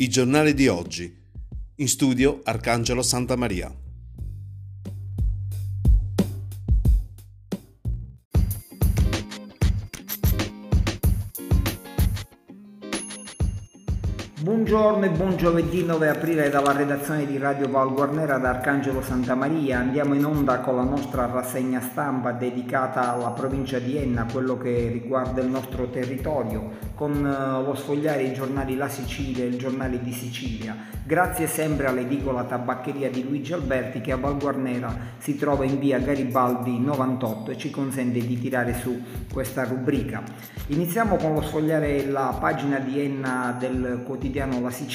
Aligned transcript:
I 0.00 0.08
giornali 0.08 0.54
di 0.54 0.68
oggi. 0.68 1.12
In 1.78 1.88
studio 1.88 2.40
Arcangelo 2.44 3.02
Santa 3.02 3.34
Maria. 3.34 3.87
Buongiorno 14.98 15.16
e 15.16 15.24
buon 15.24 15.36
giovedì 15.36 15.84
9 15.84 16.08
aprile 16.08 16.50
dalla 16.50 16.72
redazione 16.72 17.24
di 17.24 17.38
Radio 17.38 17.68
Val 17.68 17.92
Guarnera 17.92 18.34
Arcangelo 18.34 19.00
Santa 19.00 19.36
Maria. 19.36 19.78
Andiamo 19.78 20.14
in 20.14 20.24
onda 20.24 20.58
con 20.58 20.74
la 20.74 20.82
nostra 20.82 21.26
rassegna 21.26 21.80
stampa 21.80 22.32
dedicata 22.32 23.12
alla 23.12 23.30
provincia 23.30 23.78
di 23.78 23.96
Enna, 23.96 24.26
quello 24.28 24.58
che 24.58 24.88
riguarda 24.90 25.40
il 25.40 25.46
nostro 25.46 25.88
territorio, 25.88 26.70
con 26.96 27.24
eh, 27.24 27.64
lo 27.64 27.76
sfogliare 27.76 28.24
i 28.24 28.32
giornali 28.32 28.74
La 28.74 28.88
Sicilia 28.88 29.44
e 29.44 29.46
il 29.46 29.56
giornale 29.56 30.02
di 30.02 30.12
Sicilia. 30.12 30.74
Grazie 31.04 31.46
sempre 31.46 31.86
all'edicola 31.86 32.42
tabaccheria 32.42 33.08
di 33.08 33.22
Luigi 33.22 33.52
Alberti 33.52 34.00
che 34.00 34.10
a 34.10 34.16
Val 34.16 34.36
Guarnera 34.36 34.94
si 35.18 35.36
trova 35.36 35.64
in 35.64 35.78
via 35.78 36.00
Garibaldi 36.00 36.76
98 36.80 37.52
e 37.52 37.56
ci 37.56 37.70
consente 37.70 38.18
di 38.18 38.38
tirare 38.38 38.74
su 38.74 39.00
questa 39.32 39.62
rubrica. 39.62 40.22
Iniziamo 40.66 41.16
con 41.16 41.32
lo 41.32 41.40
sfogliare 41.40 42.04
la 42.04 42.36
pagina 42.38 42.78
di 42.78 43.00
Enna 43.00 43.56
del 43.58 44.02
quotidiano 44.04 44.60
La 44.60 44.70
Sicilia 44.70 44.86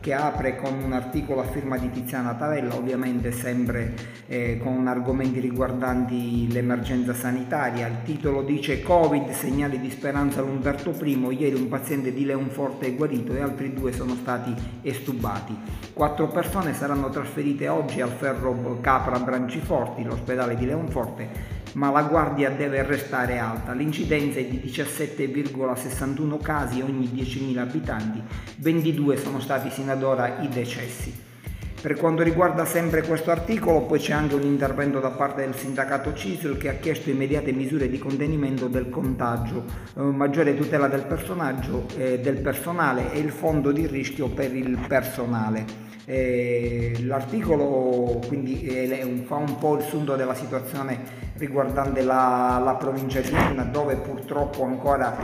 che 0.00 0.14
apre 0.14 0.56
con 0.56 0.82
un 0.82 0.92
articolo 0.92 1.40
a 1.40 1.44
firma 1.44 1.76
di 1.76 1.90
Tiziana 1.90 2.34
Tavella, 2.34 2.74
ovviamente 2.74 3.30
sempre 3.30 3.94
eh, 4.26 4.58
con 4.62 4.86
argomenti 4.86 5.38
riguardanti 5.38 6.50
l'emergenza 6.50 7.12
sanitaria. 7.12 7.86
Il 7.86 8.02
titolo 8.04 8.42
dice 8.42 8.82
Covid, 8.82 9.30
segnali 9.30 9.78
di 9.78 9.90
speranza 9.90 10.40
all'Umberto 10.40 10.94
I, 11.04 11.36
ieri 11.38 11.54
un 11.54 11.68
paziente 11.68 12.12
di 12.14 12.24
Leonforte 12.24 12.86
è 12.86 12.94
guarito 12.94 13.34
e 13.34 13.42
altri 13.42 13.74
due 13.74 13.92
sono 13.92 14.14
stati 14.14 14.54
estubati. 14.80 15.54
Quattro 15.92 16.28
persone 16.28 16.72
saranno 16.72 17.10
trasferite 17.10 17.68
oggi 17.68 18.00
al 18.00 18.10
Ferro 18.10 18.78
Capra 18.80 19.18
Branciforti, 19.18 20.04
l'ospedale 20.04 20.56
di 20.56 20.64
Leonforte, 20.64 21.56
ma 21.74 21.90
la 21.90 22.02
guardia 22.02 22.50
deve 22.50 22.82
restare 22.82 23.38
alta. 23.38 23.72
L'incidenza 23.72 24.38
è 24.38 24.44
di 24.44 24.60
17,61 24.64 26.40
casi 26.40 26.80
ogni 26.80 27.06
10.000 27.06 27.58
abitanti, 27.58 28.22
22 28.56 29.16
sono 29.16 29.40
stati 29.40 29.70
sino 29.70 29.92
ad 29.92 30.02
ora 30.02 30.38
i 30.40 30.48
decessi. 30.48 31.26
Per 31.80 31.94
quanto 31.94 32.24
riguarda 32.24 32.64
sempre 32.64 33.02
questo 33.02 33.30
articolo, 33.30 33.82
poi 33.82 34.00
c'è 34.00 34.12
anche 34.12 34.34
un 34.34 34.42
intervento 34.42 34.98
da 34.98 35.10
parte 35.10 35.42
del 35.42 35.54
sindacato 35.54 36.12
CISL 36.12 36.56
che 36.56 36.68
ha 36.68 36.74
chiesto 36.74 37.08
immediate 37.08 37.52
misure 37.52 37.88
di 37.88 37.98
contenimento 37.98 38.66
del 38.66 38.88
contagio, 38.88 39.64
eh, 39.96 40.00
maggiore 40.00 40.56
tutela 40.56 40.88
del, 40.88 41.06
eh, 41.96 42.18
del 42.18 42.40
personale 42.40 43.12
e 43.12 43.20
il 43.20 43.30
fondo 43.30 43.70
di 43.70 43.86
rischio 43.86 44.26
per 44.26 44.56
il 44.56 44.76
personale. 44.88 45.86
Eh, 46.04 46.96
l'articolo 47.02 48.18
quindi 48.26 48.62
eh, 48.62 49.22
fa 49.24 49.36
un 49.36 49.58
po' 49.58 49.76
il 49.76 49.82
sunto 49.82 50.16
della 50.16 50.34
situazione 50.34 51.27
riguardante 51.38 52.02
la, 52.02 52.60
la 52.62 52.74
provincia 52.74 53.20
di 53.20 53.32
Enna 53.32 53.62
dove 53.62 53.96
purtroppo 53.96 54.64
ancora 54.64 55.16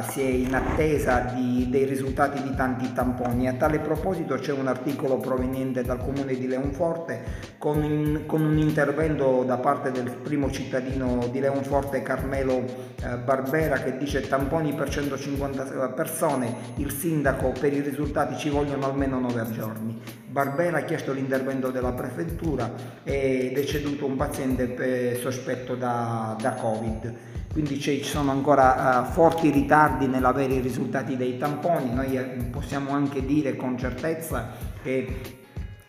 eh, 0.00 0.02
si 0.10 0.20
è 0.20 0.28
in 0.28 0.54
attesa 0.54 1.18
di, 1.34 1.68
dei 1.68 1.84
risultati 1.84 2.40
di 2.42 2.54
tanti 2.54 2.92
tamponi. 2.92 3.48
A 3.48 3.54
tale 3.54 3.80
proposito 3.80 4.36
c'è 4.36 4.52
un 4.52 4.68
articolo 4.68 5.18
proveniente 5.18 5.82
dal 5.82 5.98
comune 5.98 6.34
di 6.34 6.46
Leonforte 6.46 7.50
con, 7.58 7.82
in, 7.82 8.22
con 8.26 8.42
un 8.42 8.56
intervento 8.58 9.42
da 9.44 9.58
parte 9.58 9.90
del 9.90 10.10
primo 10.10 10.50
cittadino 10.50 11.26
di 11.30 11.40
Leonforte 11.40 12.02
Carmelo 12.02 12.64
eh, 13.02 13.16
Barbera 13.18 13.76
che 13.78 13.96
dice 13.96 14.26
tamponi 14.26 14.72
per 14.74 14.88
150 14.88 15.88
persone, 15.88 16.54
il 16.76 16.92
sindaco 16.92 17.52
per 17.58 17.72
i 17.72 17.80
risultati 17.80 18.36
ci 18.36 18.48
vogliono 18.48 18.86
almeno 18.86 19.18
9 19.18 19.50
giorni. 19.50 20.21
Barbera 20.32 20.78
ha 20.78 20.82
chiesto 20.82 21.12
l'intervento 21.12 21.70
della 21.70 21.92
prefettura 21.92 22.72
ed 23.04 23.56
è 23.56 23.64
ceduto 23.64 24.06
un 24.06 24.16
paziente 24.16 25.14
sospetto 25.20 25.74
da, 25.74 26.34
da 26.40 26.54
Covid. 26.54 27.14
Quindi 27.52 27.78
ci 27.78 28.02
sono 28.02 28.30
ancora 28.30 29.00
uh, 29.00 29.12
forti 29.12 29.50
ritardi 29.50 30.06
nell'avere 30.06 30.54
i 30.54 30.60
risultati 30.60 31.18
dei 31.18 31.36
tamponi. 31.36 31.92
Noi 31.92 32.16
eh, 32.16 32.22
possiamo 32.50 32.92
anche 32.92 33.26
dire 33.26 33.56
con 33.56 33.76
certezza 33.76 34.52
che 34.82 35.41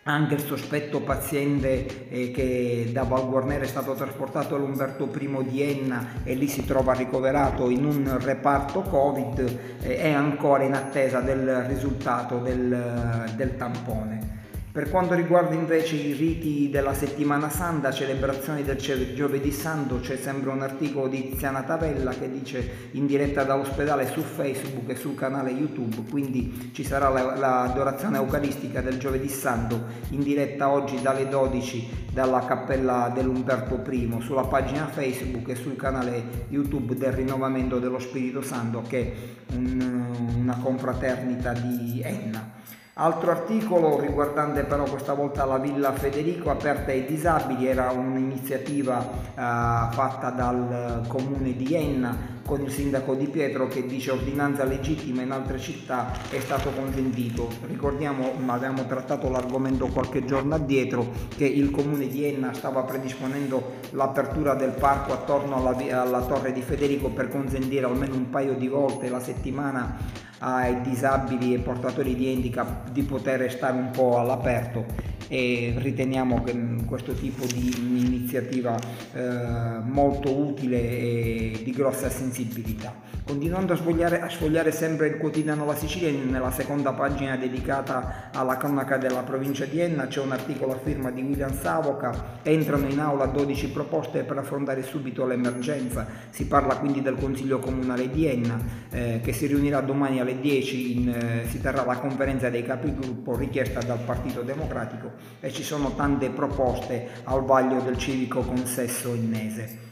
anche 0.04 0.34
il 0.34 0.40
sospetto 0.40 1.00
paziente 1.00 2.08
eh, 2.08 2.30
che 2.30 2.90
da 2.92 3.04
Val 3.04 3.28
Guarnera 3.28 3.64
è 3.64 3.66
stato 3.66 3.94
trasportato 3.94 4.54
all'Umberto 4.54 5.10
I 5.18 5.44
di 5.48 5.62
Enna 5.62 6.22
e 6.24 6.34
lì 6.34 6.46
si 6.48 6.64
trova 6.64 6.92
ricoverato 6.92 7.70
in 7.70 7.84
un 7.84 8.18
reparto 8.20 8.82
Covid 8.82 9.58
eh, 9.80 9.96
è 9.96 10.12
ancora 10.12 10.64
in 10.64 10.74
attesa 10.74 11.20
del 11.20 11.64
risultato 11.64 12.38
del, 12.38 13.32
del 13.34 13.56
tampone. 13.56 14.42
Per 14.74 14.90
quanto 14.90 15.14
riguarda 15.14 15.54
invece 15.54 15.94
i 15.94 16.14
riti 16.14 16.68
della 16.68 16.94
settimana 16.94 17.48
santa, 17.48 17.92
celebrazioni 17.92 18.64
del 18.64 18.76
giovedì 19.14 19.52
santo, 19.52 20.00
c'è 20.00 20.16
sempre 20.16 20.50
un 20.50 20.62
articolo 20.62 21.06
di 21.06 21.30
Tiziana 21.30 21.62
Tavella 21.62 22.10
che 22.10 22.28
dice 22.28 22.88
in 22.90 23.06
diretta 23.06 23.44
dall'ospedale 23.44 24.08
su 24.08 24.20
Facebook 24.22 24.90
e 24.90 24.96
sul 24.96 25.14
canale 25.14 25.52
YouTube, 25.52 26.02
quindi 26.10 26.72
ci 26.74 26.82
sarà 26.82 27.08
l'adorazione 27.08 28.16
eucaristica 28.16 28.80
del 28.80 28.98
giovedì 28.98 29.28
santo 29.28 29.80
in 30.08 30.24
diretta 30.24 30.68
oggi 30.68 31.00
dalle 31.00 31.28
12 31.28 32.08
dalla 32.10 32.44
cappella 32.44 33.12
dell'Umberto 33.14 33.80
I 33.88 34.18
sulla 34.22 34.42
pagina 34.42 34.88
Facebook 34.88 35.50
e 35.50 35.54
sul 35.54 35.76
canale 35.76 36.46
YouTube 36.48 36.96
del 36.96 37.12
rinnovamento 37.12 37.78
dello 37.78 38.00
Spirito 38.00 38.42
Santo 38.42 38.82
che 38.82 39.12
è 39.46 39.54
un, 39.54 40.34
una 40.36 40.58
confraternita 40.60 41.52
di 41.52 42.02
Enna. 42.02 42.82
Altro 42.96 43.32
articolo 43.32 43.98
riguardante 43.98 44.62
però 44.62 44.84
questa 44.84 45.14
volta 45.14 45.44
la 45.44 45.58
Villa 45.58 45.92
Federico 45.94 46.50
aperta 46.50 46.92
ai 46.92 47.04
disabili, 47.04 47.66
era 47.66 47.90
un'iniziativa 47.90 49.00
eh, 49.00 49.34
fatta 49.34 50.30
dal 50.30 51.04
comune 51.08 51.56
di 51.56 51.74
Enna 51.74 52.33
con 52.44 52.60
il 52.62 52.70
sindaco 52.70 53.14
Di 53.14 53.26
Pietro 53.26 53.66
che 53.68 53.86
dice 53.86 54.10
ordinanza 54.10 54.64
legittima 54.64 55.22
in 55.22 55.30
altre 55.30 55.58
città 55.58 56.12
è 56.30 56.38
stato 56.40 56.70
consentito. 56.70 57.48
Ricordiamo, 57.66 58.32
avevamo 58.46 58.86
trattato 58.86 59.30
l'argomento 59.30 59.86
qualche 59.86 60.24
giorno 60.24 60.54
addietro, 60.54 61.10
che 61.36 61.46
il 61.46 61.70
comune 61.70 62.06
di 62.06 62.24
Enna 62.24 62.52
stava 62.52 62.82
predisponendo 62.82 63.80
l'apertura 63.90 64.54
del 64.54 64.72
parco 64.72 65.12
attorno 65.12 65.56
alla, 65.56 66.00
alla 66.00 66.22
torre 66.22 66.52
di 66.52 66.60
Federico 66.60 67.08
per 67.08 67.28
consentire 67.28 67.86
almeno 67.86 68.14
un 68.14 68.30
paio 68.30 68.54
di 68.54 68.68
volte 68.68 69.08
la 69.08 69.20
settimana 69.20 69.96
ai 70.38 70.82
disabili 70.82 71.54
e 71.54 71.58
portatori 71.58 72.14
di 72.14 72.30
handicap 72.30 72.90
di 72.90 73.02
poter 73.02 73.50
stare 73.50 73.76
un 73.76 73.90
po' 73.90 74.18
all'aperto 74.18 75.13
e 75.28 75.74
riteniamo 75.76 76.42
che 76.42 76.54
questo 76.86 77.12
tipo 77.12 77.44
di 77.46 77.74
iniziativa 77.78 78.76
eh, 79.12 79.78
molto 79.82 80.36
utile 80.36 80.80
e 80.80 81.60
di 81.62 81.72
grossa 81.72 82.10
sensibilità. 82.10 83.12
Continuando 83.26 83.72
a 83.72 83.76
sfogliare, 83.76 84.20
a 84.20 84.28
sfogliare, 84.28 84.70
sempre 84.70 85.06
il 85.06 85.16
quotidiano 85.16 85.64
La 85.64 85.74
Sicilia, 85.74 86.10
nella 86.10 86.50
seconda 86.50 86.92
pagina 86.92 87.36
dedicata 87.38 88.28
alla 88.34 88.58
cronaca 88.58 88.98
della 88.98 89.22
provincia 89.22 89.64
di 89.64 89.80
Enna 89.80 90.08
c'è 90.08 90.20
un 90.20 90.32
articolo 90.32 90.72
a 90.72 90.78
firma 90.78 91.10
di 91.10 91.22
William 91.22 91.58
Savoca, 91.58 92.40
entrano 92.42 92.86
in 92.86 92.98
aula 93.00 93.24
12 93.24 93.70
proposte 93.70 94.24
per 94.24 94.36
affrontare 94.36 94.82
subito 94.82 95.24
l'emergenza, 95.24 96.06
si 96.28 96.46
parla 96.46 96.76
quindi 96.76 97.00
del 97.00 97.16
Consiglio 97.16 97.60
Comunale 97.60 98.10
di 98.10 98.26
Enna 98.26 98.60
eh, 98.90 99.20
che 99.24 99.32
si 99.32 99.46
riunirà 99.46 99.80
domani 99.80 100.20
alle 100.20 100.38
10, 100.38 100.98
in, 100.98 101.08
eh, 101.08 101.48
si 101.48 101.62
terrà 101.62 101.82
la 101.82 101.96
conferenza 101.96 102.50
dei 102.50 102.62
capigruppo 102.62 103.34
richiesta 103.36 103.80
dal 103.80 104.00
Partito 104.00 104.42
Democratico 104.42 105.12
e 105.40 105.52
ci 105.52 105.62
sono 105.62 105.94
tante 105.94 106.30
proposte 106.30 107.08
al 107.24 107.44
vaglio 107.44 107.80
del 107.80 107.98
civico 107.98 108.40
consesso 108.40 109.14
innese. 109.14 109.84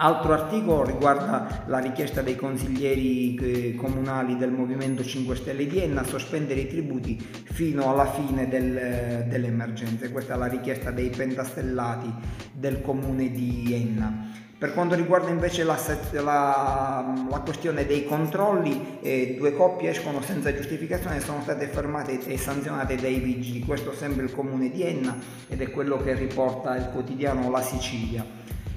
Altro 0.00 0.32
articolo 0.32 0.84
riguarda 0.84 1.64
la 1.66 1.80
richiesta 1.80 2.22
dei 2.22 2.36
consiglieri 2.36 3.34
eh, 3.34 3.74
comunali 3.74 4.36
del 4.36 4.52
Movimento 4.52 5.02
5 5.02 5.34
Stelle 5.34 5.66
di 5.66 5.80
Enna 5.80 6.02
a 6.02 6.04
sospendere 6.04 6.60
i 6.60 6.68
tributi 6.68 7.18
fino 7.18 7.90
alla 7.90 8.06
fine 8.06 8.48
del, 8.48 8.76
eh, 8.76 9.24
dell'emergenza. 9.28 10.08
Questa 10.08 10.34
è 10.34 10.36
la 10.36 10.46
richiesta 10.46 10.92
dei 10.92 11.10
pentastellati 11.10 12.14
del 12.52 12.80
comune 12.80 13.32
di 13.32 13.74
Enna. 13.74 14.47
Per 14.58 14.74
quanto 14.74 14.96
riguarda 14.96 15.30
invece 15.30 15.62
la, 15.62 15.78
la, 16.14 17.26
la 17.30 17.38
questione 17.44 17.86
dei 17.86 18.04
controlli, 18.04 18.98
eh, 19.00 19.36
due 19.38 19.54
coppie 19.54 19.90
escono 19.90 20.20
senza 20.20 20.52
giustificazione 20.52 21.18
e 21.18 21.20
sono 21.20 21.42
state 21.42 21.68
fermate 21.68 22.26
e 22.26 22.36
sanzionate 22.36 22.96
dai 22.96 23.20
vigili. 23.20 23.60
Questo 23.60 23.94
sempre 23.94 24.24
il 24.24 24.32
comune 24.32 24.68
di 24.68 24.82
Enna 24.82 25.16
ed 25.46 25.62
è 25.62 25.70
quello 25.70 26.02
che 26.02 26.14
riporta 26.14 26.74
il 26.74 26.88
quotidiano 26.90 27.48
La 27.52 27.62
Sicilia. 27.62 28.26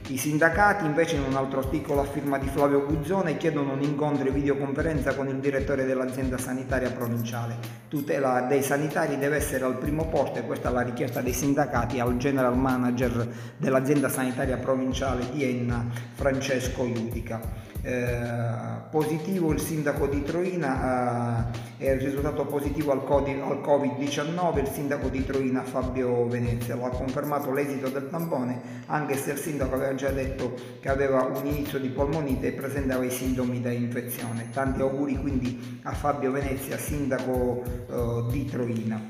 I 0.07 0.18
sindacati 0.18 0.86
invece 0.86 1.15
in 1.15 1.24
un 1.24 1.36
altro 1.36 1.59
articolo 1.59 2.01
a 2.01 2.06
firma 2.06 2.38
di 2.38 2.48
Flavio 2.48 2.86
Guzzone 2.86 3.38
chiedono 3.38 3.74
un 3.74 3.81
incontro 3.81 4.27
e 4.27 4.31
videoconferenza 4.31 5.15
con 5.15 5.27
il 5.30 5.38
direttore 5.38 5.86
dell'azienda 5.86 6.38
sanitaria 6.38 6.92
provinciale. 6.92 7.56
Tutela 7.88 8.42
dei 8.42 8.62
sanitari 8.62 9.18
deve 9.18 9.38
essere 9.38 9.63
al 9.63 9.77
primo 9.77 10.07
posto 10.07 10.39
e 10.39 10.45
questa 10.45 10.69
è 10.69 10.71
la 10.74 10.81
richiesta 10.81 11.21
dei 11.21 11.33
sindacati 11.33 12.00
al 12.00 12.18
general 12.18 12.57
manager 12.57 13.27
dell'azienda 13.56 14.09
sanitaria 14.09 14.57
provinciale 14.57 15.30
di 15.31 15.44
Enna, 15.44 15.86
Francesco 16.13 16.83
Iudica. 16.83 17.70
Eh, 17.83 18.89
positivo 18.91 19.51
il 19.51 19.59
sindaco 19.59 20.05
di 20.05 20.21
Troina, 20.21 21.49
eh, 21.77 21.85
è 21.85 21.97
risultato 21.97 22.45
positivo 22.45 22.91
al, 22.91 22.99
al 22.99 23.61
Covid-19, 23.65 24.59
il 24.59 24.67
sindaco 24.67 25.09
di 25.09 25.25
Troina 25.25 25.63
Fabio 25.63 26.27
Venezia 26.27 26.75
lo 26.75 26.85
ha 26.85 26.89
confermato 26.89 27.51
l'esito 27.51 27.89
del 27.89 28.07
tampone, 28.09 28.61
anche 28.85 29.15
se 29.15 29.31
il 29.31 29.37
sindaco 29.39 29.75
aveva 29.75 29.95
già 29.95 30.09
detto 30.09 30.53
che 30.79 30.89
aveva 30.89 31.23
un 31.23 31.45
inizio 31.47 31.79
di 31.79 31.89
polmonite 31.89 32.47
e 32.47 32.51
presentava 32.51 33.03
i 33.03 33.09
sintomi 33.09 33.61
da 33.61 33.71
infezione. 33.71 34.49
Tanti 34.53 34.81
auguri 34.81 35.17
quindi 35.17 35.79
a 35.83 35.93
Fabio 35.93 36.31
Venezia, 36.31 36.77
sindaco 36.77 37.63
eh, 37.65 38.31
di 38.31 38.45
Troina. 38.45 39.01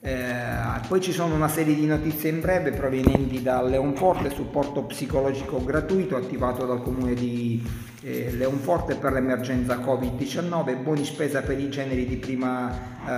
Eh, 0.00 0.80
poi 0.86 1.00
ci 1.00 1.12
sono 1.12 1.34
una 1.34 1.48
serie 1.48 1.74
di 1.74 1.86
notizie 1.86 2.28
in 2.28 2.40
breve 2.40 2.72
provenienti 2.72 3.42
da 3.42 3.62
Leonforte, 3.62 4.28
supporto 4.28 4.84
psicologico 4.84 5.64
gratuito 5.64 6.14
attivato 6.14 6.66
dal 6.66 6.82
comune 6.82 7.14
di 7.14 7.92
eh, 8.04 8.30
Leonforte 8.32 8.96
per 8.96 9.12
l'emergenza 9.12 9.78
Covid-19, 9.78 10.82
buoni 10.82 11.04
spesa 11.04 11.40
per 11.40 11.58
i 11.58 11.70
generi 11.70 12.04
di 12.04 12.16
prima 12.16 12.70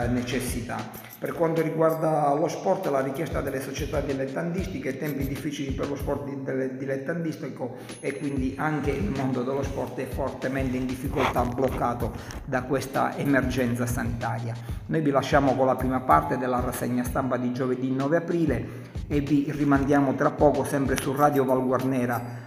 eh, 0.04 0.06
necessità. 0.08 0.76
Per 1.18 1.32
quanto 1.32 1.60
riguarda 1.60 2.32
lo 2.34 2.46
sport, 2.46 2.86
la 2.86 3.00
richiesta 3.00 3.40
delle 3.40 3.60
società 3.60 4.00
dilettantistiche, 4.00 4.96
tempi 4.98 5.26
difficili 5.26 5.72
per 5.72 5.88
lo 5.88 5.96
sport 5.96 6.28
dilettantistico 6.76 7.76
e 8.00 8.18
quindi 8.18 8.54
anche 8.58 8.90
il 8.90 9.10
mondo 9.16 9.42
dello 9.42 9.62
sport 9.62 9.98
è 9.98 10.06
fortemente 10.06 10.76
in 10.76 10.86
difficoltà, 10.86 11.42
bloccato 11.42 12.12
da 12.44 12.62
questa 12.62 13.16
emergenza 13.16 13.86
sanitaria. 13.86 14.54
Noi 14.86 15.00
vi 15.00 15.10
lasciamo 15.10 15.56
con 15.56 15.66
la 15.66 15.74
prima 15.74 16.00
parte 16.00 16.36
della 16.36 16.60
rassegna 16.60 17.02
stampa 17.02 17.38
di 17.38 17.52
giovedì 17.52 17.90
9 17.90 18.16
aprile 18.18 18.68
e 19.08 19.20
vi 19.20 19.50
rimandiamo 19.50 20.14
tra 20.14 20.30
poco 20.30 20.64
sempre 20.64 20.96
su 20.96 21.12
Radio 21.12 21.44
Valguarnera 21.44 22.45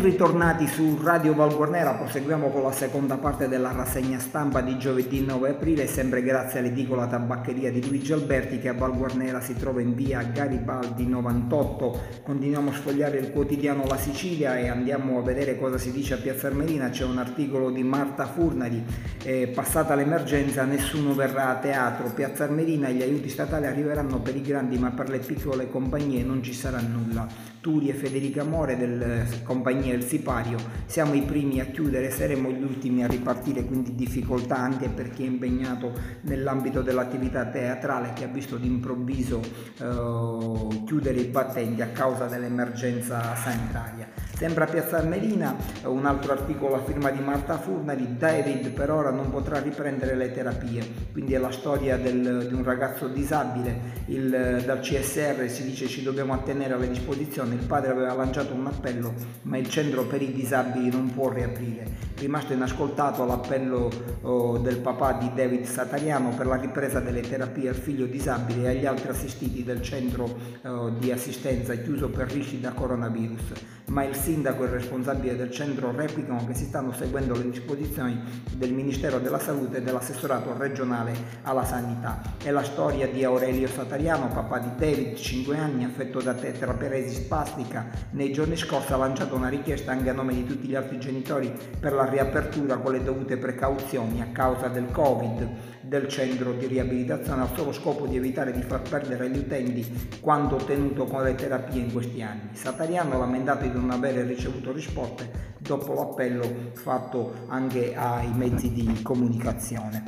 Ritornati 0.00 0.68
su 0.68 0.96
Radio 1.02 1.34
Valguarnera, 1.34 1.94
proseguiamo 1.94 2.50
con 2.50 2.62
la 2.62 2.70
seconda 2.70 3.16
parte 3.16 3.48
della 3.48 3.72
rassegna 3.72 4.20
stampa 4.20 4.60
di 4.60 4.78
giovedì 4.78 5.24
9 5.24 5.50
aprile, 5.50 5.88
sempre 5.88 6.22
grazie 6.22 6.60
all'edicola 6.60 7.08
tabaccheria 7.08 7.72
di 7.72 7.84
Luigi 7.84 8.12
Alberti 8.12 8.60
che 8.60 8.68
a 8.68 8.74
Valguarnera 8.74 9.40
si 9.40 9.54
trova 9.54 9.80
in 9.80 9.94
via 9.94 10.22
Garibaldi 10.22 11.04
98. 11.04 12.00
Continuiamo 12.22 12.70
a 12.70 12.74
sfogliare 12.74 13.18
il 13.18 13.32
quotidiano 13.32 13.86
La 13.86 13.96
Sicilia 13.96 14.56
e 14.56 14.68
andiamo 14.68 15.18
a 15.18 15.22
vedere 15.22 15.58
cosa 15.58 15.78
si 15.78 15.90
dice 15.90 16.14
a 16.14 16.18
Piazza 16.18 16.46
Armerina, 16.46 16.90
c'è 16.90 17.04
un 17.04 17.18
articolo 17.18 17.70
di 17.70 17.82
Marta 17.82 18.26
Furnari, 18.26 18.84
eh, 19.24 19.48
passata 19.48 19.96
l'emergenza 19.96 20.64
nessuno 20.64 21.12
verrà 21.14 21.48
a 21.48 21.56
teatro, 21.56 22.12
Piazza 22.14 22.44
Armerina 22.44 22.88
gli 22.88 23.02
aiuti 23.02 23.28
statali 23.28 23.66
arriveranno 23.66 24.20
per 24.20 24.36
i 24.36 24.42
grandi 24.42 24.78
ma 24.78 24.90
per 24.90 25.08
le 25.08 25.18
piccole 25.18 25.68
compagnie 25.68 26.22
non 26.22 26.40
ci 26.42 26.54
sarà 26.54 26.80
nulla. 26.80 27.56
Turi 27.68 27.90
e 27.90 27.92
Federica 27.92 28.44
More 28.44 28.78
del 28.78 29.26
compagnia 29.42 29.92
El 29.92 30.02
Sipario, 30.02 30.56
siamo 30.86 31.12
i 31.12 31.20
primi 31.20 31.60
a 31.60 31.66
chiudere, 31.66 32.10
saremo 32.10 32.48
gli 32.50 32.62
ultimi 32.62 33.04
a 33.04 33.06
ripartire, 33.06 33.66
quindi 33.66 33.94
difficoltà 33.94 34.56
anche 34.56 34.88
per 34.88 35.10
chi 35.10 35.24
è 35.24 35.26
impegnato 35.26 35.92
nell'ambito 36.22 36.80
dell'attività 36.80 37.44
teatrale 37.44 38.14
che 38.14 38.24
ha 38.24 38.28
visto 38.28 38.56
d'improvviso 38.56 39.42
eh, 39.80 40.82
chiudere 40.86 41.20
i 41.20 41.26
battenti 41.26 41.82
a 41.82 41.88
causa 41.88 42.24
dell'emergenza 42.24 43.34
sanitaria. 43.34 44.08
Sempre 44.38 44.62
a 44.62 44.66
Piazza 44.68 44.98
Armerina, 44.98 45.56
un 45.86 46.06
altro 46.06 46.30
articolo 46.30 46.76
a 46.76 46.84
firma 46.84 47.10
di 47.10 47.18
Marta 47.18 47.58
Furnari, 47.58 48.16
David 48.16 48.70
per 48.70 48.88
ora 48.88 49.10
non 49.10 49.30
potrà 49.30 49.58
riprendere 49.58 50.14
le 50.14 50.30
terapie, 50.30 51.08
quindi 51.10 51.34
è 51.34 51.38
la 51.38 51.50
storia 51.50 51.96
del, 51.96 52.46
di 52.46 52.54
un 52.54 52.62
ragazzo 52.62 53.08
disabile, 53.08 54.04
il, 54.06 54.62
dal 54.64 54.78
CSR 54.78 55.48
si 55.48 55.64
dice 55.64 55.88
ci 55.88 56.04
dobbiamo 56.04 56.34
attenere 56.34 56.74
alle 56.74 56.88
disposizioni, 56.88 57.56
il 57.56 57.66
padre 57.66 57.90
aveva 57.90 58.14
lanciato 58.14 58.54
un 58.54 58.68
appello 58.68 59.12
ma 59.42 59.56
il 59.56 59.68
centro 59.68 60.04
per 60.04 60.22
i 60.22 60.32
disabili 60.32 60.88
non 60.88 61.12
può 61.12 61.30
riaprire. 61.30 62.06
Rimasto 62.16 62.52
inascoltato 62.52 63.24
l'appello 63.24 63.90
oh, 64.22 64.58
del 64.58 64.78
papà 64.78 65.14
di 65.14 65.32
David 65.34 65.64
Satariano 65.64 66.30
per 66.36 66.46
la 66.46 66.56
ripresa 66.56 67.00
delle 67.00 67.22
terapie 67.22 67.70
al 67.70 67.74
figlio 67.74 68.06
disabile 68.06 68.62
e 68.62 68.76
agli 68.76 68.86
altri 68.86 69.08
assistiti 69.08 69.64
del 69.64 69.82
centro 69.82 70.36
oh, 70.62 70.90
di 70.90 71.10
assistenza 71.10 71.74
chiuso 71.74 72.08
per 72.08 72.30
rischi 72.30 72.60
da 72.60 72.70
coronavirus, 72.72 73.52
ma 73.88 74.04
il 74.04 74.14
sindaco 74.14 74.62
e 74.62 74.66
il 74.66 74.72
responsabile 74.72 75.36
del 75.36 75.50
centro 75.50 75.92
replicano 75.92 76.44
che 76.46 76.54
si 76.54 76.64
stanno 76.64 76.92
seguendo 76.92 77.34
le 77.34 77.50
disposizioni 77.50 78.20
del 78.54 78.72
Ministero 78.72 79.18
della 79.18 79.38
Salute 79.38 79.78
e 79.78 79.82
dell'assessorato 79.82 80.56
regionale 80.56 81.12
alla 81.42 81.64
sanità. 81.64 82.20
È 82.42 82.50
la 82.50 82.62
storia 82.62 83.08
di 83.08 83.24
Aurelio 83.24 83.68
Satariano, 83.68 84.28
papà 84.28 84.58
di 84.58 84.70
David, 84.76 85.16
5 85.16 85.56
anni, 85.56 85.84
affetto 85.84 86.20
da 86.20 86.34
tetraperesi 86.34 87.14
spastica. 87.14 87.88
Nei 88.10 88.32
giorni 88.32 88.56
scorsi 88.56 88.92
ha 88.92 88.96
lanciato 88.96 89.34
una 89.34 89.48
richiesta 89.48 89.92
anche 89.92 90.10
a 90.10 90.14
nome 90.14 90.34
di 90.34 90.44
tutti 90.44 90.66
gli 90.66 90.74
altri 90.74 90.98
genitori 90.98 91.52
per 91.78 91.92
la 91.92 92.08
riapertura 92.08 92.76
con 92.76 92.92
le 92.92 93.02
dovute 93.02 93.36
precauzioni 93.36 94.20
a 94.20 94.28
causa 94.32 94.68
del 94.68 94.90
Covid 94.90 95.76
del 95.88 96.06
centro 96.08 96.52
di 96.52 96.66
riabilitazione 96.66 97.42
al 97.42 97.54
solo 97.54 97.72
scopo 97.72 98.06
di 98.06 98.16
evitare 98.16 98.52
di 98.52 98.60
far 98.62 98.82
perdere 98.82 99.24
agli 99.24 99.38
utenti 99.38 100.18
quanto 100.20 100.56
ottenuto 100.56 101.04
con 101.06 101.22
le 101.22 101.34
terapie 101.34 101.80
in 101.80 101.92
questi 101.92 102.20
anni. 102.22 102.50
Satariano 102.52 103.14
ha 103.14 103.18
lamentato 103.18 103.64
di 103.64 103.70
non 103.78 103.90
avere 103.90 104.24
ricevuto 104.24 104.72
risposte 104.72 105.56
dopo 105.58 105.94
l'appello 105.94 106.70
fatto 106.74 107.46
anche 107.48 107.94
ai 107.94 108.32
mezzi 108.34 108.72
di 108.72 109.02
comunicazione. 109.02 110.02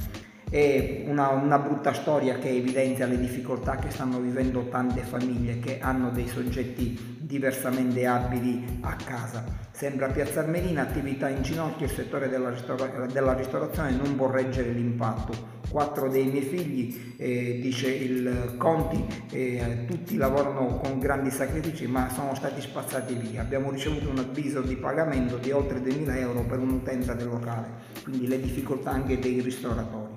È 0.50 1.04
una, 1.06 1.28
una, 1.28 1.58
brutta 1.58 1.92
storia 1.92 2.38
che 2.38 2.48
evidenzia 2.48 3.06
le 3.06 3.20
difficoltà 3.20 3.76
che 3.76 3.90
stanno 3.90 4.18
vivendo 4.18 4.68
tante 4.68 5.02
famiglie 5.02 5.60
che 5.60 5.78
hanno 5.80 6.10
dei 6.10 6.26
soggetti 6.26 7.19
diversamente 7.30 8.04
abili 8.06 8.78
a 8.80 8.96
casa. 8.96 9.44
Sembra 9.70 10.08
Piazza 10.08 10.40
Armerina, 10.40 10.82
attività 10.82 11.28
in 11.28 11.42
ginocchio, 11.42 11.86
il 11.86 11.92
settore 11.92 12.28
della, 12.28 12.50
ristora- 12.50 13.06
della 13.06 13.34
ristorazione 13.34 13.92
non 13.92 14.16
può 14.16 14.28
reggere 14.28 14.72
l'impatto. 14.72 15.58
Quattro 15.70 16.08
dei 16.08 16.24
miei 16.26 16.42
figli, 16.42 17.14
eh, 17.16 17.60
dice 17.62 17.88
il 17.88 18.56
Conti, 18.58 19.06
eh, 19.30 19.84
tutti 19.86 20.16
lavorano 20.16 20.78
con 20.78 20.98
grandi 20.98 21.30
sacrifici 21.30 21.86
ma 21.86 22.10
sono 22.10 22.34
stati 22.34 22.60
spazzati 22.60 23.14
via. 23.14 23.42
Abbiamo 23.42 23.70
ricevuto 23.70 24.10
un 24.10 24.18
avviso 24.18 24.60
di 24.60 24.74
pagamento 24.74 25.36
di 25.36 25.52
oltre 25.52 25.80
2.000 25.80 26.18
euro 26.18 26.42
per 26.42 26.58
un'utenza 26.58 27.14
del 27.14 27.28
locale, 27.28 27.68
quindi 28.02 28.26
le 28.26 28.40
difficoltà 28.40 28.90
anche 28.90 29.20
dei 29.20 29.40
ristoratori. 29.40 30.09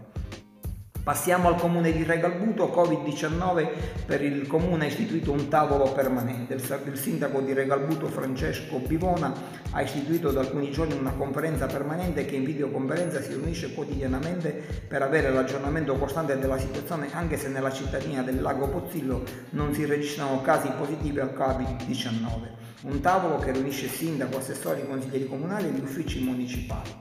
Passiamo 1.04 1.50
al 1.50 1.60
comune 1.60 1.92
di 1.92 2.06
Regalbuto, 2.06 2.68
Covid-19 2.74 3.68
per 4.06 4.24
il 4.24 4.48
comune 4.48 4.86
ha 4.86 4.88
istituito 4.88 5.34
un 5.34 5.50
tavolo 5.50 5.92
permanente. 5.92 6.54
Il 6.54 6.98
sindaco 6.98 7.42
di 7.42 7.52
Regalbuto 7.52 8.08
Francesco 8.08 8.78
Bivona 8.78 9.34
ha 9.72 9.82
istituito 9.82 10.32
da 10.32 10.40
alcuni 10.40 10.72
giorni 10.72 10.98
una 10.98 11.12
conferenza 11.12 11.66
permanente 11.66 12.24
che 12.24 12.38
in 12.38 12.46
videoconferenza 12.46 13.22
si 13.22 13.34
riunisce 13.34 13.74
quotidianamente 13.74 14.50
per 14.88 15.02
avere 15.02 15.30
l'aggiornamento 15.30 15.98
costante 15.98 16.40
della 16.40 16.58
situazione 16.58 17.10
anche 17.12 17.36
se 17.36 17.50
nella 17.50 17.74
cittadina 17.74 18.22
del 18.22 18.42
lago 18.42 18.70
Pozzillo 18.70 19.24
non 19.50 19.74
si 19.74 19.84
registrano 19.84 20.42
casi 20.42 20.70
positivi 20.70 21.20
al 21.20 21.34
Covid-19. 21.38 22.62
Un 22.84 23.02
tavolo 23.02 23.40
che 23.40 23.52
riunisce 23.52 23.90
sindaco, 23.90 24.38
assessori, 24.38 24.88
consiglieri 24.88 25.28
comunali 25.28 25.68
e 25.68 25.72
gli 25.72 25.82
uffici 25.82 26.24
municipali. 26.24 26.92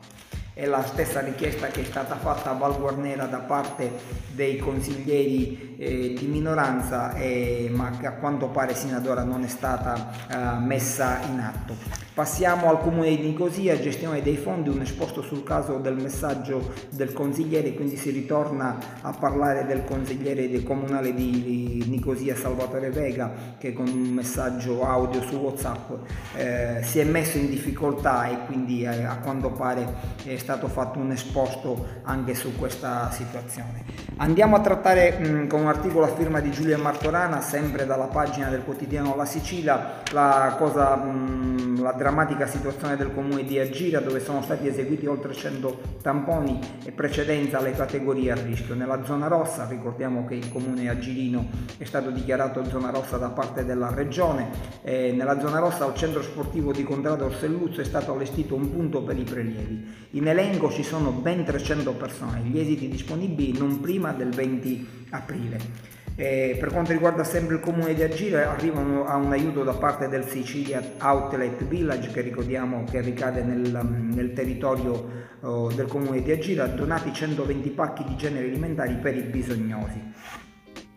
È 0.54 0.66
la 0.66 0.82
stessa 0.84 1.20
richiesta 1.20 1.68
che 1.68 1.80
è 1.80 1.84
stata 1.84 2.16
fatta 2.16 2.50
a 2.50 2.52
Val 2.52 2.78
Guarnera 2.78 3.24
da 3.24 3.38
parte 3.38 3.90
dei 4.34 4.58
consiglieri 4.58 5.76
eh, 5.78 6.14
di 6.18 6.26
minoranza, 6.26 7.14
eh, 7.14 7.70
ma 7.74 7.90
che 7.98 8.06
a 8.06 8.12
quanto 8.12 8.48
pare 8.48 8.74
sino 8.74 8.98
ad 8.98 9.06
ora 9.06 9.24
non 9.24 9.44
è 9.44 9.48
stata 9.48 10.10
eh, 10.28 10.60
messa 10.60 11.20
in 11.30 11.40
atto. 11.40 12.02
Passiamo 12.12 12.68
al 12.68 12.80
comune 12.80 13.16
di 13.16 13.22
Nicosia, 13.22 13.80
gestione 13.80 14.20
dei 14.20 14.36
fondi, 14.36 14.68
un 14.68 14.82
esposto 14.82 15.22
sul 15.22 15.42
caso 15.42 15.78
del 15.78 15.94
messaggio 15.94 16.74
del 16.90 17.14
consigliere, 17.14 17.72
quindi 17.72 17.96
si 17.96 18.10
ritorna 18.10 18.76
a 19.00 19.12
parlare 19.12 19.64
del 19.64 19.84
consigliere 19.84 20.62
comunale 20.62 21.14
di 21.14 21.82
Nicosia 21.88 22.36
Salvatore 22.36 22.90
Vega 22.90 23.54
che 23.58 23.72
con 23.72 23.88
un 23.88 24.10
messaggio 24.10 24.84
audio 24.84 25.22
su 25.22 25.36
Whatsapp 25.36 25.90
eh, 26.36 26.80
si 26.82 26.98
è 26.98 27.04
messo 27.04 27.38
in 27.38 27.48
difficoltà 27.48 28.28
e 28.28 28.44
quindi 28.44 28.82
eh, 28.82 29.04
a 29.04 29.16
quanto 29.16 29.50
pare 29.50 29.94
è 30.22 30.36
stato 30.42 30.66
fatto 30.68 30.98
un 30.98 31.12
esposto 31.12 31.86
anche 32.02 32.34
su 32.34 32.56
questa 32.58 33.10
situazione. 33.10 33.84
Andiamo 34.16 34.56
a 34.56 34.60
trattare 34.60 35.18
mh, 35.18 35.46
con 35.46 35.60
un 35.60 35.68
articolo 35.68 36.04
a 36.04 36.08
firma 36.08 36.40
di 36.40 36.50
Giulia 36.50 36.76
Martorana, 36.76 37.40
sempre 37.40 37.86
dalla 37.86 38.06
pagina 38.06 38.48
del 38.50 38.64
quotidiano 38.64 39.14
La 39.16 39.24
Sicilia, 39.24 40.02
la 40.10 40.54
cosa 40.58 40.96
mh, 40.96 41.80
la 41.82 41.92
drammatica 41.92 42.46
situazione 42.46 42.96
del 42.96 43.12
comune 43.12 43.44
di 43.44 43.58
Agira 43.58 44.00
dove 44.00 44.20
sono 44.20 44.42
stati 44.42 44.68
eseguiti 44.68 45.06
oltre 45.06 45.32
100 45.32 45.80
tamponi 46.02 46.58
e 46.84 46.92
precedenza 46.92 47.58
alle 47.58 47.72
categorie 47.72 48.32
a 48.32 48.34
rischio. 48.34 48.74
Nella 48.74 49.04
zona 49.04 49.26
rossa, 49.26 49.66
ricordiamo 49.68 50.24
che 50.26 50.34
il 50.34 50.50
comune 50.50 50.88
agirino 50.88 51.48
è 51.78 51.84
stato 51.84 52.10
dichiarato 52.10 52.64
zona 52.68 52.90
rossa 52.90 53.16
da 53.16 53.30
parte 53.30 53.64
della 53.64 53.92
regione, 53.92 54.50
e 54.82 55.12
nella 55.12 55.38
zona 55.40 55.58
rossa 55.58 55.84
al 55.84 55.94
centro 55.94 56.22
sportivo 56.22 56.72
di 56.72 56.84
Contrado 56.84 57.24
Orselluzzo 57.26 57.80
è 57.80 57.84
stato 57.84 58.12
allestito 58.12 58.54
un 58.54 58.70
punto 58.70 59.02
per 59.02 59.18
i 59.18 59.24
prelievi. 59.24 60.00
In 60.10 60.26
elenco 60.32 60.70
ci 60.70 60.82
sono 60.82 61.10
ben 61.10 61.44
300 61.44 61.92
persone, 61.92 62.40
gli 62.40 62.58
esiti 62.58 62.88
disponibili 62.88 63.56
non 63.56 63.80
prima 63.80 64.12
del 64.12 64.30
20 64.30 65.06
aprile. 65.10 65.90
E 66.14 66.56
per 66.60 66.70
quanto 66.70 66.92
riguarda 66.92 67.24
sempre 67.24 67.54
il 67.54 67.60
comune 67.60 67.94
di 67.94 68.02
Agire, 68.02 68.44
arrivano 68.44 69.06
a 69.06 69.16
un 69.16 69.32
aiuto 69.32 69.62
da 69.62 69.72
parte 69.72 70.08
del 70.08 70.26
Sicilia 70.26 70.82
Outlet 71.00 71.64
Village, 71.64 72.10
che 72.10 72.20
ricordiamo 72.20 72.84
che 72.84 73.00
ricade 73.00 73.42
nel, 73.42 73.80
nel 74.12 74.32
territorio 74.34 75.08
oh, 75.40 75.72
del 75.72 75.86
comune 75.86 76.22
di 76.22 76.30
Agire, 76.30 76.74
donati 76.74 77.12
120 77.12 77.70
pacchi 77.70 78.04
di 78.04 78.16
generi 78.16 78.48
alimentari 78.48 78.94
per 78.96 79.16
i 79.16 79.22
bisognosi. 79.22 80.12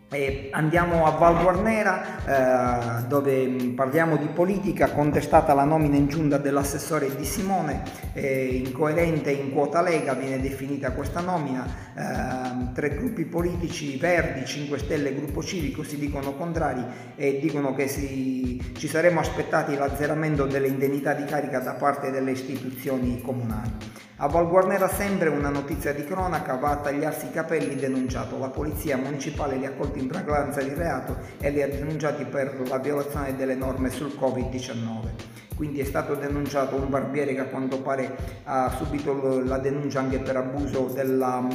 E 0.08 0.50
andiamo 0.52 1.04
a 1.04 1.10
Val 1.10 1.42
Guarnera 1.42 3.00
eh, 3.00 3.06
dove 3.08 3.72
parliamo 3.74 4.16
di 4.16 4.28
politica, 4.28 4.92
contestata 4.92 5.52
la 5.52 5.64
nomina 5.64 5.96
in 5.96 6.06
giunta 6.06 6.38
dell'assessore 6.38 7.16
Di 7.16 7.24
Simone, 7.24 7.82
eh, 8.12 8.62
incoerente 8.64 9.32
in 9.32 9.50
quota 9.50 9.82
Lega 9.82 10.14
viene 10.14 10.40
definita 10.40 10.92
questa 10.92 11.18
nomina, 11.18 11.66
eh, 11.96 12.72
tre 12.72 12.90
gruppi 12.90 13.24
politici, 13.24 13.96
Verdi, 13.96 14.46
5 14.46 14.78
Stelle 14.78 15.08
e 15.08 15.14
Gruppo 15.16 15.42
Civico 15.42 15.82
si 15.82 15.98
dicono 15.98 16.34
contrari 16.34 16.84
e 17.16 17.40
dicono 17.40 17.74
che 17.74 17.88
si, 17.88 18.74
ci 18.76 18.86
saremmo 18.86 19.18
aspettati 19.18 19.74
l'azzeramento 19.74 20.46
delle 20.46 20.68
indennità 20.68 21.14
di 21.14 21.24
carica 21.24 21.58
da 21.58 21.72
parte 21.72 22.12
delle 22.12 22.30
istituzioni 22.30 23.20
comunali. 23.20 23.72
A 24.18 24.28
Val 24.28 24.48
Guarnera 24.48 24.88
sempre 24.88 25.28
una 25.28 25.50
notizia 25.50 25.92
di 25.92 26.02
cronaca 26.02 26.54
va 26.54 26.70
a 26.70 26.76
tagliarsi 26.76 27.26
i 27.26 27.30
capelli 27.32 27.74
denunciato. 27.74 28.38
La 28.38 28.48
polizia 28.48 28.96
municipale 28.96 29.56
li 29.56 29.66
ha 29.66 29.72
colti 29.72 29.98
in 29.98 30.08
fragranza 30.08 30.62
di 30.62 30.72
reato 30.72 31.18
e 31.38 31.50
li 31.50 31.60
ha 31.60 31.68
denunciati 31.68 32.24
per 32.24 32.62
la 32.66 32.78
violazione 32.78 33.36
delle 33.36 33.54
norme 33.54 33.90
sul 33.90 34.16
Covid-19. 34.18 35.10
Quindi 35.54 35.80
è 35.80 35.84
stato 35.84 36.14
denunciato 36.14 36.76
un 36.76 36.88
barbiere 36.88 37.34
che 37.34 37.40
a 37.40 37.44
quanto 37.44 37.82
pare 37.82 38.16
ha 38.44 38.74
subito 38.78 39.42
la 39.44 39.58
denuncia 39.58 40.00
anche 40.00 40.18
per 40.20 40.36
abuso 40.36 40.86
della, 40.86 41.46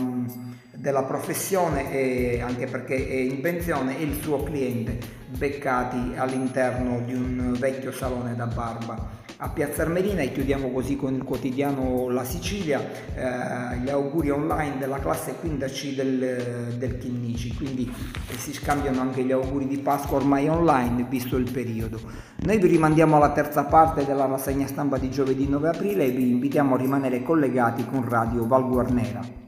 della 0.72 1.04
professione 1.04 1.92
e 1.92 2.42
anche 2.42 2.68
perché 2.68 2.94
è 2.94 3.16
in 3.16 3.42
pensione 3.42 3.98
e 3.98 4.04
il 4.04 4.22
suo 4.22 4.44
cliente 4.44 5.00
beccati 5.30 6.14
all'interno 6.16 7.00
di 7.00 7.16
un 7.16 7.56
vecchio 7.58 7.92
salone 7.92 8.36
da 8.36 8.46
barba 8.46 9.18
a 9.44 9.50
Piazza 9.50 9.82
Armerina 9.82 10.22
e 10.22 10.32
chiudiamo 10.32 10.72
così 10.72 10.96
con 10.96 11.16
il 11.16 11.24
quotidiano 11.24 12.10
La 12.10 12.24
Sicilia, 12.24 12.80
eh, 12.80 13.80
gli 13.80 13.90
auguri 13.90 14.30
online 14.30 14.78
della 14.78 15.00
classe 15.00 15.34
15 15.40 15.96
del, 15.96 16.76
del 16.78 16.98
Chinnici, 17.00 17.56
quindi 17.56 17.92
eh, 18.30 18.38
si 18.38 18.54
scambiano 18.54 19.02
anche 19.02 19.24
gli 19.24 19.32
auguri 19.32 19.66
di 19.68 19.80
Pasqua 19.80 20.18
ormai 20.18 20.48
online 20.48 21.08
visto 21.10 21.38
il 21.38 21.50
periodo. 21.52 22.00
Noi 22.42 22.60
vi 22.60 22.68
rimandiamo 22.68 23.16
alla 23.16 23.32
terza 23.32 23.64
parte 23.64 24.06
della 24.06 24.28
rassegna 24.28 24.68
stampa 24.68 25.00
di 25.00 25.10
giovedì 25.10 25.48
9 25.50 25.70
aprile 25.70 26.06
e 26.06 26.12
vi 26.12 26.30
invitiamo 26.30 26.76
a 26.76 26.78
rimanere 26.78 27.24
collegati 27.24 27.84
con 27.84 28.08
Radio 28.08 28.46
Val 28.46 29.41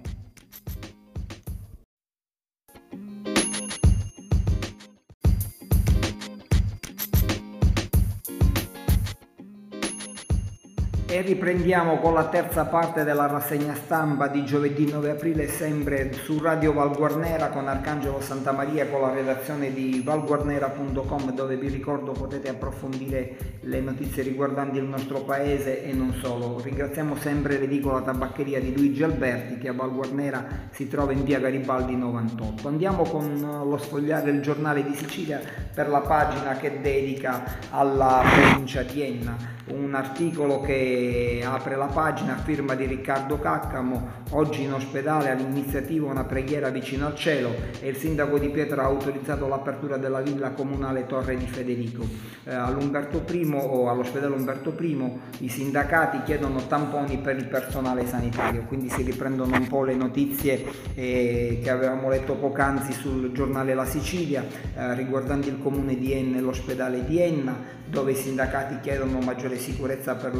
E 11.13 11.21
riprendiamo 11.21 11.99
con 11.99 12.15
la 12.15 12.25
terza 12.25 12.65
parte 12.65 13.03
della 13.03 13.27
rassegna 13.27 13.75
stampa 13.75 14.27
di 14.27 14.43
giovedì 14.43 14.89
9 14.89 15.11
aprile, 15.11 15.47
sempre 15.47 16.11
su 16.11 16.39
Radio 16.39 16.73
Valguarnera 16.73 17.49
con 17.49 17.67
Arcangelo 17.67 18.19
Santamaria 18.19 18.87
con 18.87 19.01
la 19.01 19.13
redazione 19.13 19.71
di 19.71 20.01
valguarnera.com 20.03 21.31
dove 21.35 21.55
vi 21.57 21.67
ricordo 21.67 22.13
potete 22.13 22.49
approfondire 22.49 23.59
le 23.59 23.79
notizie 23.79 24.23
riguardanti 24.23 24.79
il 24.79 24.85
nostro 24.85 25.19
paese 25.19 25.83
e 25.83 25.93
non 25.93 26.13
solo. 26.13 26.59
Ringraziamo 26.59 27.15
sempre 27.15 27.59
l'edicola 27.59 28.01
tabaccheria 28.01 28.59
di 28.59 28.75
Luigi 28.75 29.03
Alberti 29.03 29.59
che 29.59 29.67
a 29.67 29.73
Valguarnera 29.73 30.69
si 30.71 30.87
trova 30.87 31.11
in 31.11 31.23
via 31.23 31.37
Garibaldi 31.37 31.95
98. 31.95 32.67
Andiamo 32.67 33.03
con 33.03 33.39
lo 33.39 33.77
sfogliare 33.77 34.31
il 34.31 34.41
giornale 34.41 34.83
di 34.83 34.95
Sicilia 34.95 35.39
per 35.75 35.89
la 35.89 35.99
pagina 35.99 36.57
che 36.57 36.81
dedica 36.81 37.43
alla 37.69 38.23
provincia 38.33 38.81
di 38.81 39.03
Enna 39.03 39.53
un 39.67 39.93
articolo 39.95 40.59
che 40.59 41.02
apre 41.43 41.75
la 41.75 41.85
pagina 41.85 42.35
firma 42.37 42.75
di 42.75 42.85
Riccardo 42.85 43.39
Caccamo, 43.39 44.21
oggi 44.31 44.63
in 44.63 44.73
ospedale 44.73 45.29
all'iniziativa 45.29 46.07
Una 46.07 46.23
preghiera 46.23 46.69
vicino 46.69 47.05
al 47.05 47.15
cielo 47.15 47.53
e 47.79 47.89
il 47.89 47.95
sindaco 47.95 48.37
di 48.37 48.49
Pietra 48.49 48.83
ha 48.83 48.85
autorizzato 48.85 49.47
l'apertura 49.47 49.97
della 49.97 50.21
villa 50.21 50.51
comunale 50.51 51.05
Torre 51.05 51.35
di 51.37 51.45
Federico. 51.45 52.05
Eh, 52.45 52.53
all'Umberto 52.53 53.23
I 53.31 53.51
o 53.53 53.89
all'ospedale 53.89 54.35
Umberto 54.35 54.75
I 54.79 55.21
i 55.39 55.49
sindacati 55.49 56.23
chiedono 56.23 56.67
tamponi 56.67 57.17
per 57.17 57.37
il 57.37 57.47
personale 57.47 58.05
sanitario, 58.05 58.63
quindi 58.63 58.89
si 58.89 59.01
riprendono 59.03 59.55
un 59.55 59.67
po' 59.67 59.83
le 59.83 59.95
notizie 59.95 60.63
eh, 60.93 61.59
che 61.61 61.69
avevamo 61.69 62.09
letto 62.09 62.35
poc'anzi 62.35 62.93
sul 62.93 63.31
giornale 63.31 63.73
La 63.73 63.85
Sicilia 63.85 64.43
eh, 64.75 64.93
riguardanti 64.93 65.49
il 65.49 65.59
comune 65.61 65.97
di 65.97 66.13
Enna 66.13 66.37
e 66.37 66.41
l'ospedale 66.41 67.05
di 67.05 67.19
Enna, 67.19 67.55
dove 67.85 68.11
i 68.11 68.15
sindacati 68.15 68.79
chiedono 68.81 69.19
maggiore 69.19 69.57
sicurezza 69.57 70.15
per, 70.15 70.33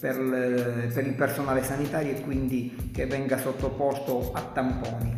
per, 0.00 0.90
per 0.92 1.06
il 1.06 1.14
personale 1.14 1.62
sanitario 1.62 2.12
e 2.12 2.20
quindi 2.20 2.90
che 2.92 3.06
venga 3.06 3.38
sottoposto 3.38 4.30
a 4.32 4.42
tamponi. 4.52 5.14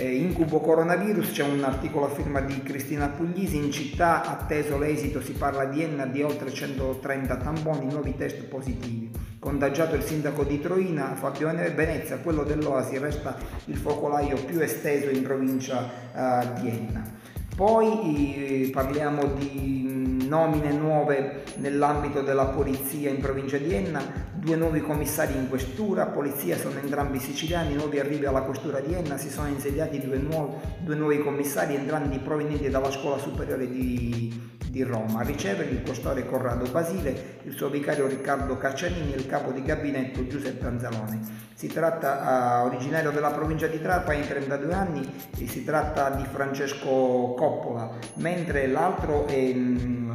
Eh, 0.00 0.16
incubo 0.16 0.60
coronavirus, 0.60 1.32
c'è 1.32 1.44
un 1.44 1.62
articolo 1.62 2.06
a 2.06 2.08
firma 2.08 2.40
di 2.40 2.62
Cristina 2.62 3.08
Puglisi, 3.08 3.56
in 3.56 3.70
città 3.70 4.24
atteso 4.24 4.78
l'esito 4.78 5.20
si 5.20 5.32
parla 5.32 5.66
di 5.66 5.82
Enna 5.82 6.06
di 6.06 6.22
oltre 6.22 6.50
130 6.50 7.36
tamponi, 7.36 7.84
nuovi 7.84 8.16
test 8.16 8.44
positivi. 8.44 9.10
Contagiato 9.38 9.96
il 9.96 10.02
sindaco 10.02 10.44
di 10.44 10.58
Troina, 10.58 11.14
Fabio 11.16 11.48
Venezia, 11.50 12.16
quello 12.16 12.44
dell'Oasi 12.44 12.96
resta 12.96 13.36
il 13.66 13.76
focolaio 13.76 14.42
più 14.44 14.60
esteso 14.60 15.10
in 15.10 15.22
provincia 15.22 15.90
uh, 16.14 16.60
di 16.60 16.68
Enna. 16.68 17.18
Poi 17.54 18.34
eh, 18.36 18.70
parliamo 18.70 19.24
di 19.34 19.99
nomine 20.30 20.70
nuove 20.70 21.42
nell'ambito 21.56 22.22
della 22.22 22.46
polizia 22.46 23.10
in 23.10 23.18
provincia 23.18 23.58
di 23.58 23.74
Enna, 23.74 24.00
due 24.32 24.54
nuovi 24.54 24.80
commissari 24.80 25.34
in 25.34 25.48
questura, 25.48 26.06
polizia 26.06 26.56
sono 26.56 26.78
entrambi 26.78 27.18
siciliani, 27.18 27.74
nuovi 27.74 27.98
arrivi 27.98 28.26
alla 28.26 28.42
questura 28.42 28.78
di 28.78 28.94
Enna, 28.94 29.18
si 29.18 29.28
sono 29.28 29.48
insediati 29.48 30.00
due, 30.00 30.18
nuovi, 30.18 30.54
due 30.78 30.94
nuovi 30.94 31.18
commissari 31.18 31.74
entrambi 31.74 32.18
provenienti 32.18 32.70
dalla 32.70 32.92
scuola 32.92 33.18
superiore 33.18 33.68
di, 33.68 34.56
di 34.70 34.82
Roma. 34.84 35.20
A 35.20 35.24
ricevere 35.24 35.70
il 35.70 35.82
questore 35.82 36.24
Corrado 36.24 36.70
Basile, 36.70 37.40
il 37.42 37.52
suo 37.52 37.68
vicario 37.68 38.06
Riccardo 38.06 38.56
Caccianini 38.56 39.12
e 39.12 39.16
il 39.16 39.26
capo 39.26 39.50
di 39.50 39.62
gabinetto 39.62 40.24
Giuseppe 40.28 40.64
Anzalone. 40.64 41.48
Si 41.54 41.66
tratta, 41.66 42.62
uh, 42.62 42.66
originario 42.66 43.10
della 43.10 43.32
provincia 43.32 43.66
di 43.66 43.82
Trapani, 43.82 44.26
32 44.26 44.72
anni, 44.72 45.12
e 45.36 45.46
si 45.46 45.64
tratta 45.64 46.10
di 46.10 46.24
Francesco 46.24 47.34
Coppola, 47.36 47.90
mentre 48.14 48.66
l'altro 48.68 49.26
è, 49.26 49.50
um, 49.52 50.09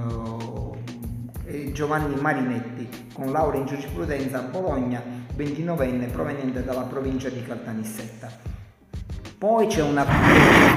è 1.44 1.72
Giovanni 1.72 2.20
Marinetti, 2.20 3.08
con 3.14 3.32
laurea 3.32 3.62
in 3.62 3.68
giurisprudenza 3.68 4.40
a 4.40 4.42
Bologna, 4.44 5.02
29enne, 5.38 6.12
proveniente 6.12 6.64
dalla 6.64 6.84
provincia 6.84 7.30
di 7.30 7.44
Caltanissetta. 7.44 8.54
Poi 9.38 9.68
c'è 9.68 9.82
una 9.82 10.06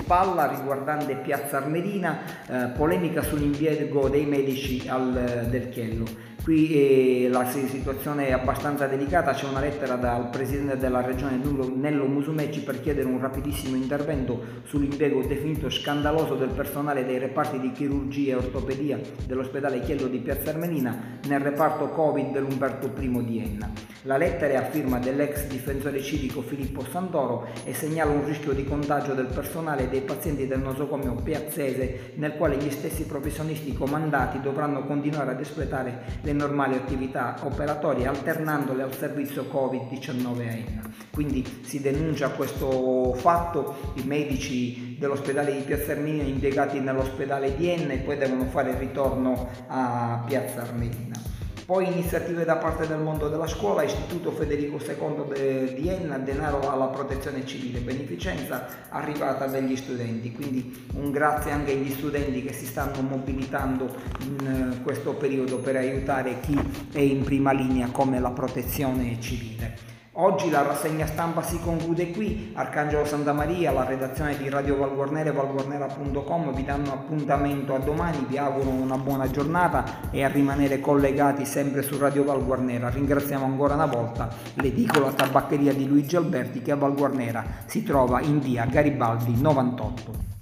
spalla 0.00 0.46
riguardante 0.48 1.16
Piazza 1.16 1.58
Armerina, 1.58 2.18
eh, 2.46 2.68
polemica 2.76 3.22
sull'impiego 3.22 4.08
dei 4.08 4.26
medici 4.26 4.86
al, 4.88 5.46
del 5.48 5.68
Chiello. 5.70 6.04
Qui 6.48 7.24
eh, 7.24 7.28
la 7.28 7.46
situazione 7.46 8.28
è 8.28 8.32
abbastanza 8.32 8.86
delicata, 8.86 9.34
c'è 9.34 9.46
una 9.46 9.60
lettera 9.60 9.96
dal 9.96 10.30
Presidente 10.30 10.78
della 10.78 11.02
Regione 11.02 11.38
Nello 11.74 12.06
Musumeci 12.06 12.62
per 12.62 12.80
chiedere 12.80 13.06
un 13.06 13.20
rapidissimo 13.20 13.76
intervento 13.76 14.62
sull'impiego 14.62 15.22
definito 15.24 15.68
scandaloso 15.68 16.36
del 16.36 16.48
personale 16.48 17.04
dei 17.04 17.18
reparti 17.18 17.60
di 17.60 17.70
chirurgia 17.72 18.32
e 18.32 18.36
ortopedia 18.36 18.98
dell'ospedale 19.26 19.80
Chiello 19.80 20.06
di 20.06 20.20
Piazza 20.20 20.48
Armerina 20.48 21.18
nel 21.26 21.40
reparto 21.40 21.90
Covid 21.90 22.32
dell'Umberto 22.32 22.90
I 22.98 23.24
di 23.26 23.40
Enna. 23.40 23.70
La 24.02 24.16
lettera 24.16 24.54
è 24.54 24.56
a 24.56 24.70
firma 24.70 24.98
dell'ex 24.98 25.48
difensore 25.48 26.00
civico 26.00 26.40
Filippo 26.40 26.82
Santoro 26.90 27.48
e 27.64 27.74
segnala 27.74 28.12
un 28.12 28.24
rischio 28.24 28.52
di 28.52 28.64
contagio 28.64 29.12
del 29.12 29.26
personale 29.26 29.82
e 29.82 29.88
dei 29.88 30.00
pazienti 30.00 30.46
del 30.46 30.60
nosocomio 30.60 31.12
piazzese 31.14 32.12
nel 32.14 32.36
quale 32.36 32.56
gli 32.56 32.70
stessi 32.70 33.04
professionisti 33.04 33.74
comandati 33.74 34.40
dovranno 34.40 34.86
continuare 34.86 35.32
ad 35.32 35.40
espletare 35.40 36.16
le 36.22 36.36
normali 36.38 36.76
attività 36.76 37.36
operatorie 37.42 38.06
alternandole 38.06 38.82
al 38.82 38.94
servizio 38.94 39.42
Covid-19 39.42 40.38
a 40.38 40.42
Enna. 40.42 40.90
Quindi 41.10 41.44
si 41.62 41.80
denuncia 41.80 42.30
questo 42.30 43.12
fatto, 43.14 43.92
i 43.94 44.02
medici 44.04 44.96
dell'ospedale 44.98 45.52
di 45.52 45.62
Piazza 45.62 45.92
Armerina 45.92 46.22
impiegati 46.22 46.78
nell'ospedale 46.80 47.56
di 47.56 47.68
Enna 47.68 47.92
e 47.92 47.98
poi 47.98 48.16
devono 48.16 48.44
fare 48.44 48.70
il 48.70 48.76
ritorno 48.76 49.48
a 49.66 50.22
Piazza 50.24 50.62
Armerina. 50.62 51.37
Poi 51.68 51.86
iniziative 51.86 52.46
da 52.46 52.56
parte 52.56 52.86
del 52.86 52.96
mondo 52.96 53.28
della 53.28 53.46
scuola, 53.46 53.82
Istituto 53.82 54.30
Federico 54.30 54.78
II 54.78 55.74
di 55.74 55.86
Enna, 55.90 56.16
denaro 56.16 56.60
alla 56.60 56.86
protezione 56.86 57.44
civile, 57.44 57.80
beneficenza 57.80 58.88
arrivata 58.88 59.44
dagli 59.44 59.76
studenti. 59.76 60.32
Quindi 60.32 60.86
un 60.94 61.10
grazie 61.10 61.50
anche 61.50 61.72
agli 61.72 61.90
studenti 61.90 62.42
che 62.42 62.54
si 62.54 62.64
stanno 62.64 63.02
mobilitando 63.02 63.94
in 64.20 64.78
eh, 64.78 64.82
questo 64.82 65.12
periodo 65.12 65.58
per 65.58 65.76
aiutare 65.76 66.40
chi 66.40 66.58
è 66.90 67.00
in 67.00 67.22
prima 67.22 67.52
linea 67.52 67.90
come 67.90 68.18
la 68.18 68.30
protezione 68.30 69.20
civile. 69.20 69.87
Oggi 70.20 70.50
la 70.50 70.62
rassegna 70.62 71.06
stampa 71.06 71.42
si 71.42 71.60
conclude 71.60 72.10
qui, 72.10 72.50
Arcangelo 72.54 73.04
Santa 73.04 73.32
Maria, 73.32 73.70
la 73.70 73.84
redazione 73.84 74.36
di 74.36 74.48
Radio 74.48 74.76
Valguarnera 74.76 75.30
e 75.30 75.32
valguarnera.com 75.32 76.54
vi 76.54 76.64
danno 76.64 76.92
appuntamento 76.92 77.72
a 77.72 77.78
domani, 77.78 78.26
vi 78.26 78.36
auguro 78.36 78.68
una 78.68 78.98
buona 78.98 79.30
giornata 79.30 80.10
e 80.10 80.24
a 80.24 80.28
rimanere 80.28 80.80
collegati 80.80 81.44
sempre 81.44 81.82
su 81.82 81.98
Radio 81.98 82.24
Valguarnera. 82.24 82.88
Ringraziamo 82.88 83.44
ancora 83.44 83.74
una 83.74 83.86
volta 83.86 84.28
l'edicola 84.54 85.12
tabaccheria 85.12 85.72
di 85.72 85.86
Luigi 85.86 86.16
Alberti 86.16 86.62
che 86.62 86.72
a 86.72 86.76
Valguarnera 86.76 87.44
si 87.66 87.84
trova 87.84 88.20
in 88.20 88.40
via 88.40 88.64
Garibaldi 88.64 89.40
98. 89.40 90.37